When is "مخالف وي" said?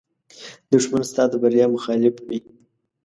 1.75-2.39